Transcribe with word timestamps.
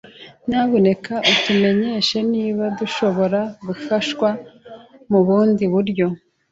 Nyamuneka 0.47 1.13
utumenyeshe 1.31 2.17
niba 2.31 2.63
dushobora 2.79 3.39
gufashwa 3.67 4.27
mubundi 5.09 5.63
buryo. 5.73 6.05